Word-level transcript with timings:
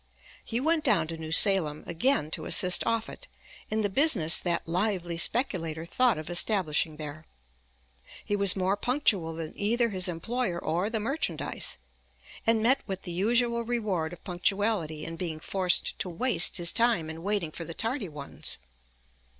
He 0.43 0.59
went 0.59 0.83
down 0.83 1.05
to 1.09 1.17
New 1.17 1.31
Salem 1.31 1.83
again 1.85 2.31
to 2.31 2.45
assist 2.45 2.83
Offutt 2.87 3.27
in 3.69 3.81
the 3.81 3.87
business 3.89 4.35
that 4.39 4.67
lively 4.67 5.15
speculator 5.15 5.85
thought 5.85 6.17
of 6.17 6.27
establishing 6.27 6.97
there. 6.97 7.23
He 8.25 8.35
was 8.35 8.55
more 8.55 8.75
punctual 8.75 9.33
than 9.35 9.53
either 9.55 9.89
his 9.89 10.07
employer 10.07 10.57
or 10.57 10.89
the 10.89 10.99
merchandise, 10.99 11.77
and 12.47 12.63
met 12.63 12.81
with 12.87 13.03
the 13.03 13.11
usual 13.11 13.61
reward 13.63 14.11
of 14.11 14.23
punctuality 14.23 15.05
in 15.05 15.17
being 15.17 15.39
forced 15.39 15.99
to 15.99 16.09
waste 16.09 16.57
his 16.57 16.71
time 16.71 17.07
in 17.07 17.21
waiting 17.21 17.51
for 17.51 17.63
the 17.63 17.75
tardy 17.75 18.09
ones. 18.09 18.57